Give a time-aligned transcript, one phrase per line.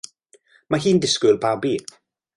[0.75, 1.75] Mae hi'n disgwyl babi.